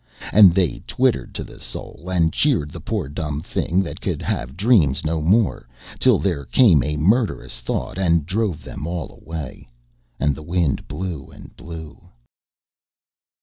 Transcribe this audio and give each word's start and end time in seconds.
And 0.33 0.55
they 0.55 0.79
twittered 0.87 1.35
to 1.35 1.43
the 1.43 1.59
soul 1.59 2.09
and 2.09 2.33
cheered 2.33 2.71
the 2.71 2.79
poor 2.79 3.07
dumb 3.07 3.39
thing 3.41 3.83
that 3.83 4.01
could 4.01 4.19
have 4.23 4.57
dreams 4.57 5.05
no 5.05 5.21
more, 5.21 5.69
till 5.99 6.17
there 6.17 6.43
came 6.45 6.81
a 6.81 6.97
murderous 6.97 7.59
thought 7.61 7.99
and 7.99 8.25
drove 8.25 8.63
them 8.63 8.87
all 8.87 9.11
away. 9.23 9.69
And 10.19 10.33
the 10.33 10.41
wind 10.41 10.87
blew 10.87 11.27
and 11.27 11.55
blew. 11.55 12.01